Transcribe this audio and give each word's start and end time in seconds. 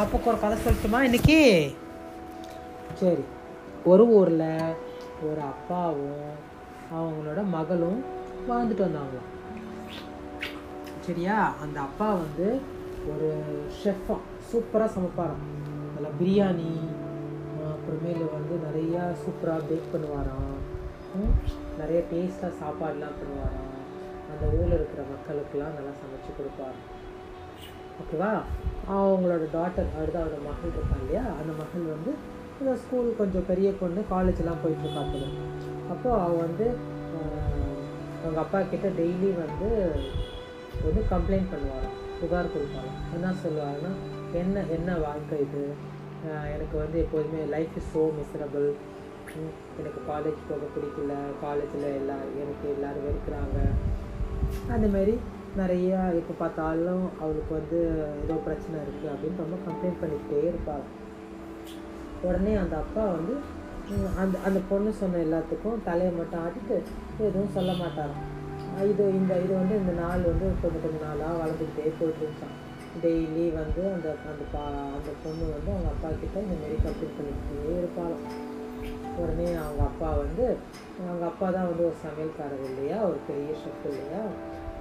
பாப்புக்கு 0.00 0.26
ஒரு 0.26 0.40
கதை 0.40 0.58
சொல்லட்டுமா 0.58 1.00
இன்னைக்கு? 1.00 1.70
சரி. 2.94 3.24
ஒரு 3.84 4.08
ஊரில் 4.08 4.74
ஒரு 5.22 5.40
அப்பாவும் 5.40 6.30
அவங்களோட 6.94 7.44
மகளும் 7.46 8.04
வாழ்ந்துட்டு 8.48 8.84
வந்தாங்களாம். 8.86 9.28
சரியா? 11.00 11.54
அந்த 11.62 11.80
அப்பா 11.80 12.12
வந்து 12.12 12.60
ஒரு 13.14 13.42
ஷெஃபாக 13.84 14.18
சூப்பராக 14.52 14.90
சமைப்பாராம். 14.96 15.44
நல்லா 15.94 16.08
பிரியாணி 16.20 16.72
அப்புறமேலு 17.70 18.26
வந்து 18.32 18.60
நிறையா 18.66 19.02
சூப்பராக 19.22 19.60
பேக் 19.68 19.92
பண்ணுவாராம். 19.94 20.56
நிறைய 21.78 22.02
டேஸ்ட்டாக 22.12 22.54
சாப்பாடுலாம் 22.62 23.16
பண்ணுவாராம். 23.20 23.78
அந்த 24.30 24.46
ஊரில் 24.52 24.74
இருக்கிற 24.74 25.02
மக்களுக்கெல்லாம் 25.12 25.74
நல்லா 25.74 25.92
சமைச்சு 26.00 26.30
கொடுப்பாராம். 26.38 26.98
ஓகேவா? 28.00 28.32
அவங்களோட 28.94 29.44
டாட்டர் 29.56 29.90
அடுத்து 29.98 30.20
அவரோட 30.20 30.38
மகள் 30.48 30.74
இருக்கா 30.76 30.96
இல்லையா? 31.02 31.24
அந்த 31.40 31.52
மகள் 31.62 31.84
வந்து 31.94 32.12
இந்த 32.60 32.72
ஸ்கூல் 32.82 33.08
கொஞ்சம் 33.20 33.48
பெரிய 33.50 33.68
பொண்ணு 33.80 34.00
காலேஜ்லாம் 34.14 34.62
போயிட்டு 34.62 34.84
இருக்கா 34.86 35.04
அப்போது 35.92 36.20
அவள் 36.24 36.42
வந்து 36.46 36.66
அவங்க 38.22 38.38
அப்பா 38.44 38.58
கிட்ட 38.72 38.88
டெய்லி 39.00 39.28
வந்து 39.42 39.68
வந்து 40.86 41.02
கம்ப்ளைண்ட் 41.12 41.50
பண்ணுவாராம் 41.52 41.96
புகார் 42.20 42.52
கொடுப்பாங்க. 42.54 42.90
என்ன 43.16 43.32
சொல்லுவாங்கன்னா 43.44 43.92
என்ன 44.40 44.64
என்ன 44.76 44.96
வாழ்க்கை 45.06 45.36
இது? 45.46 45.62
எனக்கு 46.54 46.76
வந்து 46.82 46.96
எப்போதுமே 47.04 47.40
லைஃப் 47.54 47.76
இஸ் 47.80 47.90
ஸோ 47.94 48.02
மிசரபிள் 48.18 48.66
எனக்கு 49.80 50.00
காலேஜ் 50.10 50.40
போக 50.48 50.64
பிடிக்கல. 50.74 51.14
காலேஜில் 51.44 51.86
எல்லா 52.00 52.16
எனக்கு 52.42 52.66
எல்லோரும் 52.74 53.06
வெறுக்கிறாங்க. 53.06 53.58
அந்தமாரி 54.74 55.14
நிறைய 55.58 55.90
எப்போ 56.18 56.34
பார்த்தாலும் 56.34 57.04
அவளுக்கு 57.20 57.52
வந்து 57.54 57.78
ஏதோ 58.22 58.34
பிரச்சனை 58.44 58.76
இருக்குது 58.82 59.12
அப்படின்னு 59.12 59.42
ரொம்ப 59.44 59.56
கம்ப்ளைண்ட் 59.64 60.00
பண்ணிக்கிட்டே 60.02 60.40
இருப்பாள் 60.48 60.84
உடனே 62.22 62.52
அந்த 62.56 62.74
அப்பா 62.82 63.04
வந்து 63.10 63.34
அந்த 64.18 64.34
அந்த 64.44 64.58
பொண்ணு 64.68 64.90
சொன்ன 64.98 65.20
எல்லாத்துக்கும் 65.24 65.82
தலையை 65.84 66.12
மட்டும் 66.12 66.42
ஆட்டிட்டு 66.42 66.76
எதுவும் 67.24 67.54
சொல்ல 67.54 67.72
மாட்டாராம் 67.80 68.26
இது 68.90 69.04
இந்த 69.16 69.32
இது 69.44 69.52
வந்து 69.54 69.74
இந்த 69.76 69.92
நாள் 70.00 70.28
வந்து 70.28 70.48
கொஞ்சம் 70.60 70.84
கொஞ்சம் 70.84 71.06
நாளாக 71.06 71.38
வளர்ந்துக்கிட்டே 71.40 71.92
போயிட்டு 71.98 72.20
இருந்துச்சான் 72.20 72.56
டெய்லி 73.02 73.46
வந்து 73.56 73.82
அந்த 73.94 74.08
அந்த 74.30 74.44
பா 74.52 74.62
அந்த 74.96 75.10
பொண்ணு 75.22 75.44
வந்து 75.50 75.70
அவங்க 75.74 75.90
அப்பா 75.90 76.08
கிட்ட 76.14 76.38
இந்தமாரி 76.44 76.78
கம்ப்ளைண்ட் 76.84 77.18
பண்ணிக்கிட்டே 77.18 77.74
இருப்பாளாம் 77.74 78.24
உடனே 79.18 79.48
அவங்க 79.62 79.82
அப்பா 79.84 80.08
வந்து 80.18 80.44
அவங்க 81.02 81.24
அப்பா 81.26 81.46
தான் 81.50 81.68
வந்து 81.68 81.84
ஒரு 81.84 81.98
சமையல்காரர் 82.02 82.64
இல்லையா? 82.68 82.98
ஒரு 83.04 83.18
பெரிய 83.26 83.52
ஷெஃப் 83.62 83.84
இல்லையா? 83.90 84.22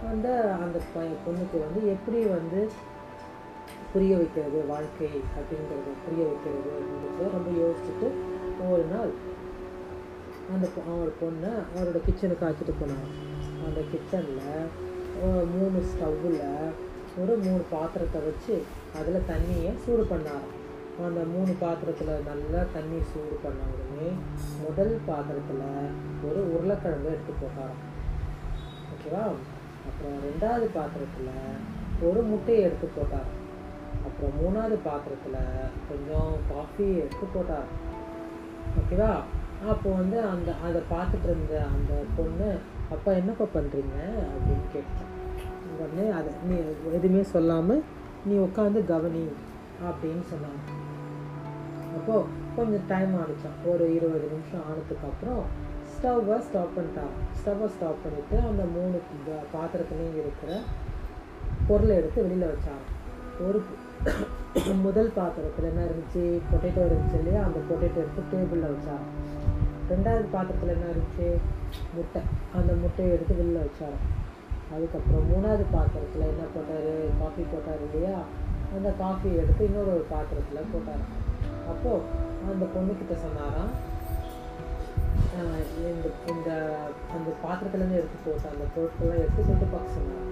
அந்த 0.07 0.27
அந்த 0.61 0.79
பையன் 0.93 1.17
பொண்ணுக்கு 1.25 1.59
வந்து 1.59 1.87
எப்படி 1.87 2.25
வந்து 2.25 2.59
புரிய 3.93 4.17
வைக்கிறது 4.17 4.65
வாழ்க்கை 4.65 5.07
அப்படிங்கிறத 5.07 5.89
புரிய 6.05 6.25
வைக்கிறது 6.25 6.69
அப்படிங்கிறத 6.71 7.31
ரொம்ப 7.31 7.49
யோசிச்சுட்டு 7.59 8.07
ஒரு 8.69 8.83
நாள் 8.85 9.11
அந்த 10.53 10.67
பொ- 10.67 10.85
அவரோட 10.89 11.11
பொண்ணை 11.21 11.51
அவரோட 11.75 11.99
கிச்சனுக்கு 12.05 12.45
அழைச்சிட்டு 12.45 12.73
போனாங்க. 12.79 13.09
அந்த 13.65 13.81
கிச்சனில் 13.91 14.69
மூணு 15.51 15.83
ஸ்டவ்வில் 15.89 16.41
ஒரு 17.17 17.37
மூணு 17.37 17.63
பாத்திரத்தை 17.69 18.21
வச்சு 18.21 18.63
அதில் 18.95 19.27
தண்ணியை 19.27 19.77
சூடு 19.85 20.03
பண்ணாராம் 20.03 20.55
அந்த 21.05 21.21
மூணு 21.23 21.53
பாத்திரத்தில் 21.59 22.25
நல்லா 22.25 22.65
தண்ணி 22.73 22.99
சூடு 23.03 23.39
பண்ண 23.43 23.59
உடனே 23.73 24.09
முதல் 24.63 24.99
பாத்திரத்தில் 25.05 25.63
ஒரு 26.23 26.53
உருளைக்கிழங்கு 26.53 27.07
எடுத்து 27.07 27.33
போட்டாராம். 27.33 27.79
ஓகேவா? 28.93 29.23
அப்புறம் 29.89 30.17
ரெண்டாவது 30.27 30.67
பாத்திரத்தில் 30.77 31.33
ஒரு 32.07 32.21
முட்டையை 32.31 32.63
எடுத்து 32.67 32.87
போட்டார். 32.97 33.29
அப்புறம் 34.07 34.35
மூணாவது 34.41 34.77
பாத்திரத்தில் 34.89 35.39
கொஞ்சம் 35.89 36.31
காஃபி 36.51 36.87
எடுத்து 37.03 37.27
போட்டார். 37.35 37.69
ஓகேவா 38.81 39.11
அப்போ 39.71 39.89
வந்து 40.01 40.17
அந்த 40.33 40.49
அதை 40.65 40.81
பார்த்துட்டு 40.91 41.27
இருந்த 41.29 41.55
அந்த 41.75 41.93
பொண்ணு 42.17 42.49
அப்பா 42.95 43.11
என்னப்பா 43.21 43.45
பண்ணுறீங்க 43.55 43.97
அப்படின்னு 44.33 44.67
கேட்டேன் 44.75 45.09
உடனே 45.73 46.05
அதை 46.17 46.31
நீ 46.49 46.55
எதுவுமே 46.97 47.23
சொல்லாமல் 47.33 47.83
நீ 48.27 48.35
உட்காந்து 48.45 48.79
கவனி 48.93 49.25
அப்படின்னு 49.89 50.23
சொன்னாங்க. 50.31 50.61
அப்போது 51.97 52.25
கொஞ்சம் 52.55 52.87
டைம் 52.91 53.13
ஆனிச்சான் 53.21 53.59
ஒரு 53.71 53.85
இருபது 53.97 54.27
நிமிஷம் 54.33 54.65
ஆனதுக்கப்புறம் 54.69 55.43
ஸ்டவ்வை 55.99 56.39
ஸ்டாப் 56.39 56.73
பண்ணிட்டாங்க 56.75 57.15
ஸ்டவ்வை 57.39 57.67
ஸ்டாப் 57.67 57.95
பண்ணிவிட்டு 58.03 58.47
அந்த 58.47 58.63
மூணு 58.63 59.01
பாத்திரத்துலேயும் 59.53 60.19
இருக்கிற 60.19 60.59
பொருளை 61.67 61.95
எடுத்து 61.95 62.21
வெளியில் 62.21 62.47
வச்சாங்க. 62.47 62.85
ஒரு 63.47 63.63
முதல் 64.81 65.11
பாத்திரத்தில் 65.15 65.65
என்ன 65.65 65.81
இருந்துச்சு? 65.83 66.39
பொட்டேட்டோ 66.51 66.81
இருந்துச்சு 66.89 67.17
இல்லையா? 67.17 67.43
அந்த 67.43 67.59
பொட்டேட்டோ 67.69 67.99
எடுத்து 68.03 68.21
டேபிளில் 68.31 68.71
வச்சாங்க. 68.71 69.07
ரெண்டாவது 69.89 70.25
பாத்திரத்தில் 70.31 70.69
என்ன 70.69 70.85
இருந்துச்சு? 70.85 71.37
முட்டை. 71.95 72.21
அந்த 72.55 72.73
முட்டையை 72.73 73.13
எடுத்து 73.13 73.35
வெளியில் 73.35 73.61
வச்சார் 73.61 73.97
அதுக்கப்புறம் 74.75 75.29
மூணாவது 75.29 75.65
பாத்திரத்தில் 75.71 76.21
என்ன 76.21 76.43
போட்டார்? 76.55 76.89
காஃபி 77.19 77.45
போட்டார் 77.51 77.93
இல்லையா? 77.93 78.17
அந்த 78.75 78.93
காஃபி 78.99 79.35
எடுத்து 79.35 79.65
இன்னொரு 79.65 79.93
ஒரு 79.93 80.05
பாத்திரத்தில் 80.09 80.71
போட்டார். 80.73 81.03
அப்போது 81.67 82.01
அந்த 82.51 82.65
பொண்ணுக்கிட்ட 82.75 83.15
சொன்னாராம் 83.15 83.88
இந்த 85.39 86.07
இந்த 86.27 86.49
அந்த 87.11 87.29
பாத்திரத்துலேருந்து 87.43 87.99
எடுத்து 87.99 88.17
போட்டு 88.25 88.47
அந்த 88.49 88.65
பொருட்கள்லாம் 88.73 89.21
எடுத்து 89.23 89.45
தொட்டு 89.47 89.65
பார்க்க 89.65 89.97
சொன்னாங்க. 89.97 90.25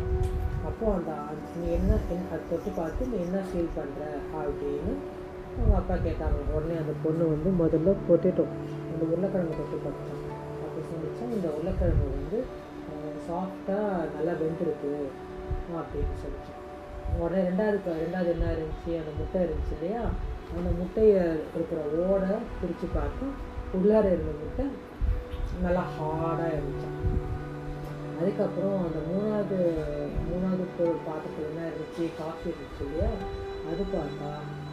அப்போது 0.65 0.91
அந்த 0.91 1.11
நீ 1.55 1.67
என்ன 1.71 1.91
என்ன- 2.09 2.29
அதை 2.29 2.43
தொட்டு 2.49 2.71
பார்த்து 2.71 3.07
நீ 3.07 3.17
என்ன 3.17 3.37
ஃபீல் 3.49 3.75
பண்ணுற 3.75 4.01
அப்படின்னு 4.37 4.93
அவங்க 5.53 5.75
அப்பா 5.75 5.95
கேட்டாங்க. 5.97 6.39
உடனே 6.53 6.75
அந்த 6.77 6.93
பொண்ணு 7.03 7.23
வந்து 7.27 7.49
முதல்ல 7.61 7.95
பொட்டேட்டோ 8.09 8.45
அந்த 8.89 9.03
உருளைக்கிழங்கு 9.05 9.55
தொட்டு 9.57 9.77
பார்த்தோம் 9.77 10.23
அப்போ 10.65 10.79
சொன்னிச்சா 10.89 11.33
இந்த 11.33 11.47
உருளைக்கிழங்கு 11.49 12.07
வந்து 12.11 12.39
சாஃப்டாக 13.27 14.13
நல்லா 14.15 14.33
வெந்திருக்கு 14.41 14.91
அப்படின்னு 15.77 16.17
சொல்லிச்சான் 16.21 16.63
உடனே 17.19 17.41
ரெண்டாவது 17.49 17.77
ரெண்டாவது 17.99 18.29
என்ன 18.29 18.45
இருந்துச்சு? 18.53 18.91
அந்த 18.99 19.11
முட்டை 19.17 19.41
இருந்துச்சு 19.41 19.73
இல்லையா? 19.73 20.03
அந்த 20.57 20.69
முட்டையை 20.77 21.21
இருக்கிற 21.55 21.79
ஓடை 22.05 22.29
பிரித்து 22.59 22.87
பார்த்தா 22.95 23.27
உள்ளார 23.73 24.05
இருந்த 24.05 24.31
முட்டை 24.41 24.65
நல்லா 25.61 25.83
ஹார்டாக 25.97 26.55
இருந்துச்சு 26.57 26.87
அதுக்கப்புறம் 28.21 28.79
அந்த 28.85 28.99
மூணாவது 29.09 29.57
மூணாவது 30.29 30.63
பாத்திரத்தில் 31.05 31.47
என்ன 31.49 31.61
இருந்துச்சு 31.69 32.09
காஃபி 32.19 32.49
இருந்துச்சு 32.49 32.83
இல்லையா? 32.85 33.09
அது 33.69 33.83
பார்த்தா 33.93 34.29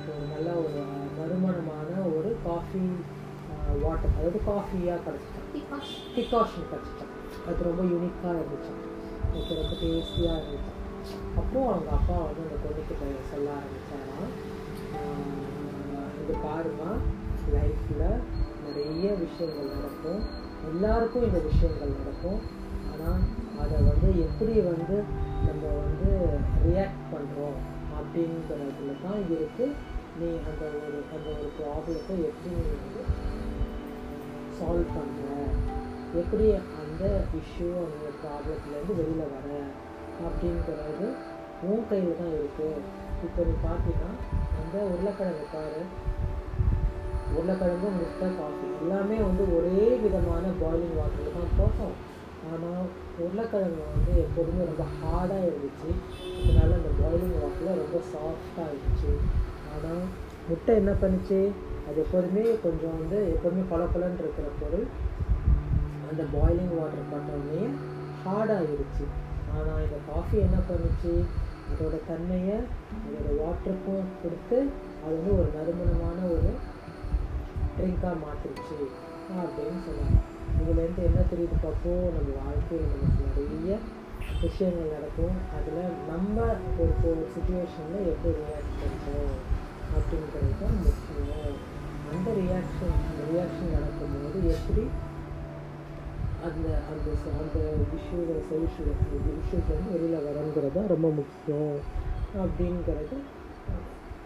ஒரு 0.08 0.24
நல்ல 0.32 0.50
ஒரு 0.50 0.80
நறுமணமான 1.18 2.16
ஒரு 2.16 2.36
காஃபி 2.44 2.82
வாட்டர் 3.82 4.10
அதாவது 4.16 4.40
காஃபியாக 4.46 5.00
கிடச்சிட்டான். 5.06 5.48
டிகாஷன் 6.14 6.68
கிடச்சிட்டான். 6.72 7.12
அது 7.46 7.62
ரொம்ப 7.62 7.82
யூனிக்காக 7.82 8.36
இருந்துச்சு 8.40 8.72
எனக்கு 9.34 9.54
ரொம்ப 9.54 9.74
டேஸ்டியாக 9.82 10.40
இருந்துச்சு 10.40 10.72
அப்புறம் 11.36 11.68
அவங்க 11.68 11.90
அப்பா 11.90 12.16
வந்து 12.18 12.40
அந்த 12.44 12.56
பொண்ணுக்கிட்ட 12.64 13.04
சொல்ல 13.30 13.50
ஆரம்பிச்சாராம். 13.58 14.32
ஆஹ் 14.96 16.14
இது 16.22 16.34
பாருமா 16.46 16.90
லைஃப்பில் 17.54 18.20
நிறைய 18.66 19.12
விஷயங்கள் 19.12 19.76
நடக்கும். 19.76 20.42
எல்லாருக்கும் 20.64 21.26
இந்த 21.28 21.38
விஷயங்கள் 21.46 21.96
நடக்கும். 21.96 22.40
ஆனால் 22.90 23.22
அதை 23.62 23.76
வந்து 23.88 24.08
எப்படி 24.26 24.54
வந்து 24.68 24.96
நம்ம 25.46 25.62
வந்து 25.80 26.10
ரியாக்ட் 26.64 27.04
பண்ணுறோம் 27.12 27.58
அப்படிங்கிறதுல 27.98 28.94
தான் 29.04 29.20
இருக்குது 29.30 29.76
நீ 30.18 30.28
அந்த 30.48 30.64
ஒரு 30.76 30.98
அந்த 31.14 31.28
ஒரு 31.34 31.48
ப்ராப்ளத்தை 31.58 32.16
எப்படி 32.28 32.54
நீ 32.56 32.64
வந்து 32.74 33.02
சால்வ் 34.58 34.92
பண்ணுற 34.96 35.30
எப்படி 36.20 36.46
அந்த 36.82 37.04
இஷ்யூ 37.38 37.68
அந்த 37.84 38.08
ப்ராப்ளத்துலேருந்து 38.20 38.98
வெளியில் 38.98 39.32
வர? 39.32 39.48
அப்படிங்கிறது 40.26 41.06
உன் 41.66 41.88
கையில் 41.88 42.18
தான் 42.18 42.34
இருக்குது 42.34 42.82
இப்போ 43.26 43.42
நீ 43.48 43.54
பார்த்தீங்கன்னா 43.64 44.10
அந்த 44.60 44.76
உருளைக்கிழங்கு 44.90 45.46
பாரு. 45.54 45.82
உருளைக்கிழங்கு 47.36 47.88
முட்டை 48.00 48.28
காஃபி 48.38 48.66
எல்லாமே 48.80 49.16
வந்து 49.28 49.44
ஒரே 49.56 49.84
விதமான 50.02 50.44
பாயிலிங் 50.62 50.98
வாட்டரில் 50.98 51.36
தான் 51.36 51.54
போட்டோம். 51.58 51.94
ஆனால் 52.50 52.84
உருளைக்கிழங்கு 53.22 53.82
வந்து 53.94 54.12
எப்போதுமே 54.24 54.62
ரொம்ப 54.70 54.84
ஹார்டாக 54.98 55.48
இருந்துச்சு. 55.48 55.90
அதனால் 56.38 56.78
அந்த 56.80 56.90
பாயிலிங் 57.00 57.36
வாட்டரில் 57.42 57.80
ரொம்ப 57.82 57.98
சாஃப்டாக 58.12 58.68
இருந்துச்சு. 58.72 59.12
ஆனால் 59.72 60.04
முட்டை 60.48 60.72
என்ன 60.80 60.92
பண்ணுச்சு? 61.02 61.40
அது 61.88 61.98
எப்போதுமே 62.04 62.44
கொஞ்சம் 62.66 62.96
வந்து 63.00 63.18
எப்போதுமே 63.34 63.64
கொலன்னு 63.70 64.22
இருக்கிற 64.22 64.48
பொருள். 64.60 64.86
அந்த 66.10 66.22
பாய்லிங் 66.34 66.74
வாட்டர் 66.78 67.10
பட்டோடனே 67.12 67.62
ஹார்டாகிடுச்சு 68.24 69.04
ஆனால் 69.54 69.82
இந்த 69.86 69.98
காஃபி 70.10 70.36
என்ன 70.46 70.58
பண்ணுச்சு? 70.68 71.14
அதோட 71.70 71.96
தன்மையை 72.08 72.56
அதோட 73.04 73.28
வாட்டருக்கும் 73.42 74.08
கொடுத்து 74.22 74.56
அது 75.02 75.12
வந்து 75.18 75.30
ஒரு 75.38 75.48
நறுமணமான 75.56 76.18
ஒரு 76.34 76.50
ட்ரிங்காக 77.76 78.14
மாற்றிடுச்சு 78.24 78.78
அப்படின்னு 79.42 79.80
சொன்னாங்க. 79.86 80.18
இதுலேருந்து 80.60 81.02
என்ன 81.08 81.20
தெரியுது 81.30 81.56
பார்ப்போம் 81.62 82.04
நம்ம 82.16 82.34
வாழ்க்கையில் 82.42 82.90
நமக்கு 82.92 83.28
நிறைய 83.28 83.78
விஷயங்கள் 84.42 84.94
நடக்கும். 84.96 85.38
அதில் 85.56 85.96
நம்ம 86.10 86.36
ஒரு 86.82 86.92
ஒரு 87.10 87.22
சுச்சுவேஷனில் 87.34 88.10
எப்படி 88.12 88.34
ரியாக்ட் 88.42 88.78
பண்ணுறோம் 88.82 89.34
அப்படிங்கிறது 89.96 90.54
தான் 90.62 90.78
முக்கியம். 90.84 91.58
அந்த 92.12 92.28
ரியாக்ஷன் 92.40 92.96
ரியாக்ஷன் 93.30 93.74
நடக்கும்போது 93.76 94.38
எப்படி 94.56 94.84
அந்த 96.46 96.66
அந்த 96.92 97.08
அந்த 97.42 97.58
இஷ்யூவை 97.96 98.34
சொல்யூஷன் 98.48 98.90
இஷ்யூஸ் 99.42 99.70
வந்து 99.74 99.92
வெளியில் 99.94 100.26
வரங்கிறது 100.26 100.74
தான் 100.76 100.92
ரொம்ப 100.94 101.08
முக்கியம் 101.20 101.78
அப்படிங்கிறது 102.44 103.18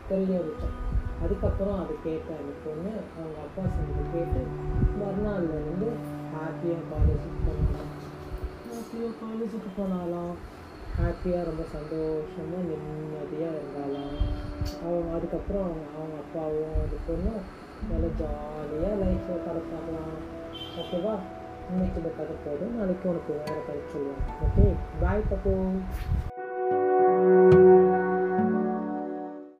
தெரிய 0.08 0.36
வச்சேன் 0.44 0.76
அதுக்கப்புறம் 1.22 1.78
அது 1.82 1.94
கேட்டேன். 2.04 2.40
அந்த 2.42 2.52
பொண்ணு 2.64 2.92
அவங்க 3.16 3.38
அப்பா 3.46 3.62
சொன்னது 3.76 4.04
கேட்டு 4.14 4.42
மறுநாள் 5.00 5.48
வந்து 5.56 5.88
ஹாப்பியாக 6.34 6.82
காலேஜுக்கு 6.90 7.40
போனாலாம் 7.46 7.90
ஹாப்பியாக 8.68 9.12
காலேஜுக்கு 9.22 9.70
போனாலாம் 9.78 10.34
ஹாப்பியாக 10.98 11.48
ரொம்ப 11.48 11.64
சந்தோஷமாக 11.74 12.62
நிம்மதியாக 12.68 13.58
இருந்தாலாம் 13.58 14.14
அவங்க 14.86 15.08
அதுக்கப்புறம் 15.16 15.66
அவங்க 15.66 15.84
அவங்க 15.96 16.16
அப்பாவும் 16.22 16.78
அந்த 16.84 16.96
பொண்ணும் 17.08 17.42
நல்லா 17.90 18.10
ஜாலியாக 18.20 18.96
லைஃப்பை 19.02 19.36
கடத்தாங்களாம் 19.46 20.16
ஓகேவா 20.82 21.14
இன்னைக்கு 21.70 22.00
இந்த 22.00 22.10
கதை 22.18 22.34
போதும். 22.44 22.76
நாளைக்கு 22.78 23.08
உனக்கு 23.10 23.32
வேறு 23.38 23.62
கதை 23.66 23.82
சொல்லுவேன். 23.92 24.22
ஓகே 24.46 24.66
பாய் 25.00 25.28
பக்கம் 25.30 25.78